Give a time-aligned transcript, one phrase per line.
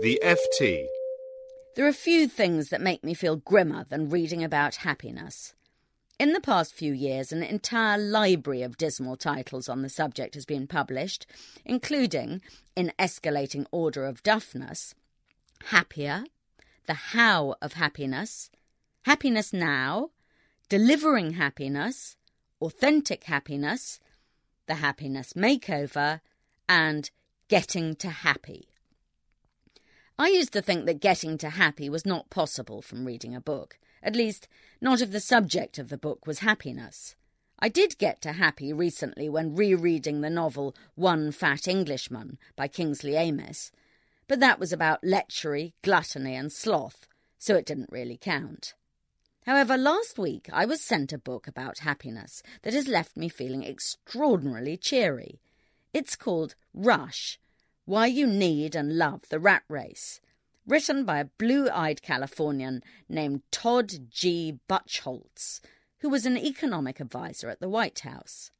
[0.00, 0.86] The FT.
[1.76, 5.54] There are few things that make me feel grimmer than reading about happiness.
[6.18, 10.44] In the past few years, an entire library of dismal titles on the subject has
[10.44, 11.26] been published,
[11.64, 12.42] including,
[12.74, 14.94] in escalating order of duffness,
[15.66, 16.24] Happier,
[16.86, 18.50] The How of Happiness,
[19.02, 20.10] Happiness Now,
[20.68, 22.16] Delivering Happiness,
[22.60, 24.00] Authentic Happiness,
[24.66, 26.20] The Happiness Makeover,
[26.68, 27.10] and
[27.48, 28.68] Getting to Happy.
[30.18, 33.78] I used to think that getting to happy was not possible from reading a book,
[34.02, 34.48] at least,
[34.82, 37.14] not if the subject of the book was happiness.
[37.58, 43.16] I did get to happy recently when rereading the novel One Fat Englishman by Kingsley
[43.16, 43.72] Amis,
[44.26, 48.74] but that was about lechery, gluttony, and sloth, so it didn't really count.
[49.46, 53.64] However, last week I was sent a book about happiness that has left me feeling
[53.64, 55.40] extraordinarily cheery.
[55.92, 57.38] It's called Rush
[57.88, 60.20] why You Need and Love the Rat Race,
[60.66, 64.58] written by a blue eyed Californian named Todd G.
[64.68, 65.62] Buchholz,
[66.00, 68.50] who was an economic advisor at the White House.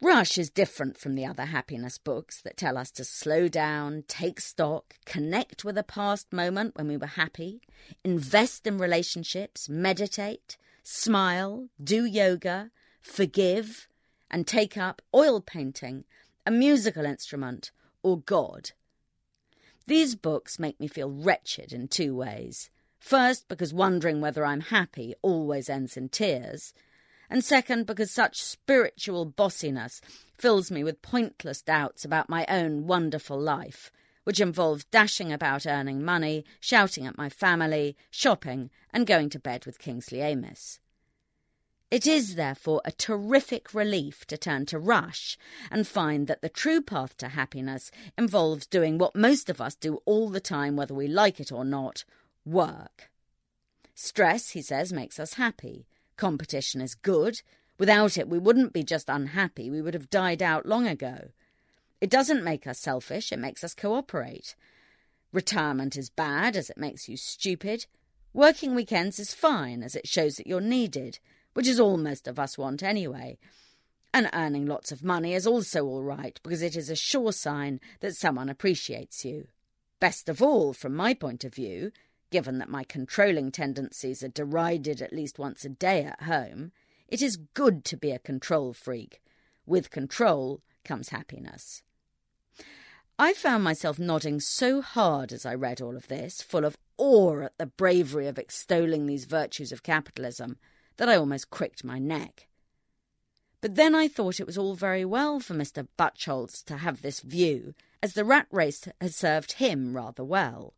[0.00, 4.40] Rush is different from the other happiness books that tell us to slow down, take
[4.40, 7.60] stock, connect with a past moment when we were happy,
[8.02, 12.70] invest in relationships, meditate, smile, do yoga,
[13.02, 13.88] forgive,
[14.30, 16.04] and take up oil painting,
[16.46, 17.70] a musical instrument,
[18.02, 18.70] or God.
[19.86, 22.70] These books make me feel wretched in two ways.
[22.98, 26.72] First, because wondering whether I'm happy always ends in tears.
[27.28, 30.00] And second, because such spiritual bossiness
[30.36, 33.90] fills me with pointless doubts about my own wonderful life,
[34.24, 39.64] which involves dashing about earning money, shouting at my family, shopping, and going to bed
[39.64, 40.80] with Kingsley Amis.
[41.90, 45.36] It is, therefore, a terrific relief to turn to Rush
[45.72, 49.96] and find that the true path to happiness involves doing what most of us do
[50.04, 52.04] all the time, whether we like it or not
[52.44, 53.10] work.
[53.92, 55.88] Stress, he says, makes us happy.
[56.16, 57.42] Competition is good.
[57.76, 61.30] Without it, we wouldn't be just unhappy, we would have died out long ago.
[62.00, 64.54] It doesn't make us selfish, it makes us cooperate.
[65.32, 67.86] Retirement is bad, as it makes you stupid.
[68.32, 71.18] Working weekends is fine, as it shows that you're needed
[71.60, 73.36] which is all most of us want anyway.
[74.14, 77.80] And earning lots of money is also all right because it is a sure sign
[78.00, 79.46] that someone appreciates you.
[80.00, 81.92] Best of all, from my point of view,
[82.30, 86.72] given that my controlling tendencies are derided at least once a day at home,
[87.08, 89.20] it is good to be a control freak.
[89.66, 91.82] With control comes happiness.
[93.18, 97.42] I found myself nodding so hard as I read all of this, full of awe
[97.42, 100.56] at the bravery of extolling these virtues of capitalism,
[101.00, 102.46] that I almost cricked my neck.
[103.62, 105.88] But then I thought it was all very well for Mr.
[105.98, 107.72] Buchholz to have this view,
[108.02, 110.74] as the rat race had served him rather well.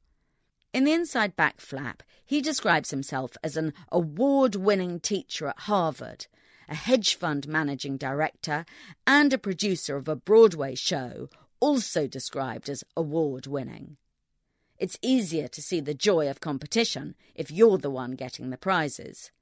[0.73, 6.29] In the inside back flap, he describes himself as an award winning teacher at Harvard,
[6.69, 8.65] a hedge fund managing director,
[9.05, 13.97] and a producer of a Broadway show, also described as award winning.
[14.79, 19.33] It's easier to see the joy of competition if you're the one getting the prizes.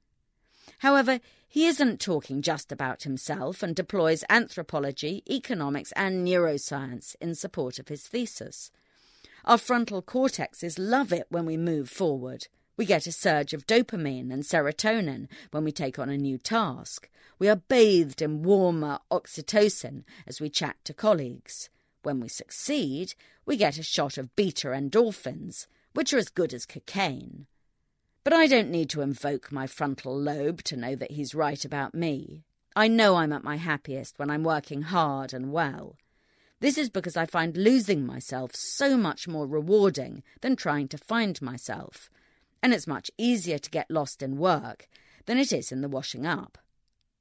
[0.79, 7.77] However, he isn't talking just about himself and deploys anthropology, economics, and neuroscience in support
[7.77, 8.71] of his thesis.
[9.43, 12.47] Our frontal cortexes love it when we move forward.
[12.77, 17.09] We get a surge of dopamine and serotonin when we take on a new task.
[17.37, 21.69] We are bathed in warmer oxytocin as we chat to colleagues.
[22.03, 23.13] When we succeed,
[23.45, 27.45] we get a shot of beta endorphins, which are as good as cocaine.
[28.23, 31.95] But I don't need to invoke my frontal lobe to know that he's right about
[31.95, 32.43] me.
[32.75, 35.97] I know I'm at my happiest when I'm working hard and well.
[36.59, 41.41] This is because I find losing myself so much more rewarding than trying to find
[41.41, 42.11] myself.
[42.61, 44.87] And it's much easier to get lost in work
[45.25, 46.59] than it is in the washing up.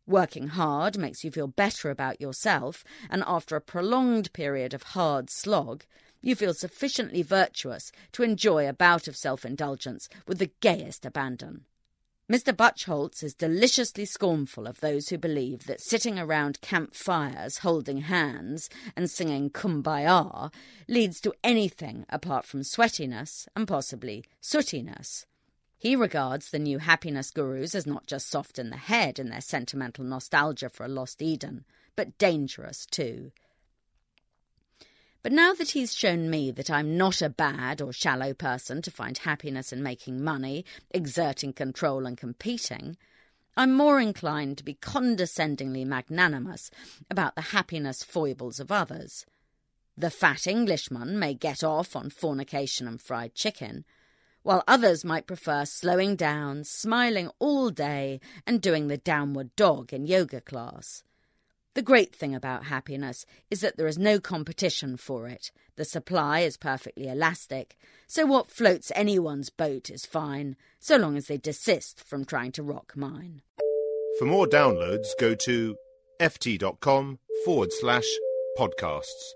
[0.06, 5.31] Working hard makes you feel better about yourself, and after a prolonged period of hard
[5.31, 5.85] slog,
[6.22, 11.64] you feel sufficiently virtuous to enjoy a bout of self indulgence with the gayest abandon.
[12.31, 12.55] Mr.
[12.55, 19.11] Buchholz is deliciously scornful of those who believe that sitting around campfires holding hands and
[19.11, 20.52] singing kumbaya
[20.87, 25.26] leads to anything apart from sweatiness and possibly sootiness.
[25.76, 29.40] He regards the new happiness gurus as not just soft in the head in their
[29.40, 31.64] sentimental nostalgia for a lost Eden,
[31.96, 33.32] but dangerous too.
[35.22, 38.90] But now that he's shown me that I'm not a bad or shallow person to
[38.90, 42.96] find happiness in making money, exerting control, and competing,
[43.56, 46.70] I'm more inclined to be condescendingly magnanimous
[47.11, 49.26] about the happiness foibles of others.
[49.94, 53.84] The fat Englishman may get off on fornication and fried chicken,
[54.43, 60.06] while others might prefer slowing down, smiling all day, and doing the downward dog in
[60.06, 61.02] yoga class.
[61.75, 65.52] The great thing about happiness is that there is no competition for it.
[65.76, 67.76] The supply is perfectly elastic,
[68.08, 72.64] so what floats anyone's boat is fine, so long as they desist from trying to
[72.64, 73.43] rock mine.
[74.19, 75.76] For more downloads, go to
[76.20, 78.06] ft.com forward slash
[78.58, 79.31] podcasts.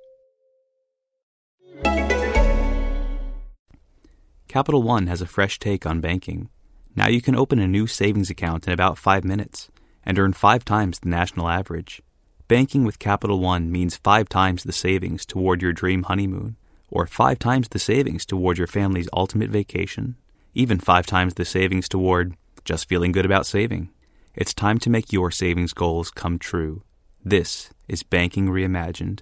[4.49, 6.49] Capital One has a fresh take on banking.
[6.97, 9.71] Now you can open a new savings account in about five minutes
[10.05, 12.03] and earn five times the national average.
[12.47, 16.57] Banking with Capital One means five times the savings toward your dream honeymoon,
[16.91, 20.17] or five times the savings toward your family's ultimate vacation,
[20.53, 23.89] even five times the savings toward just feeling good about saving.
[24.35, 26.83] It's time to make your savings goals come true.
[27.25, 29.21] This is Banking Reimagined.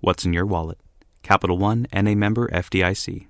[0.00, 0.78] What's in your wallet?
[1.22, 3.28] Capital One and a member FDIC.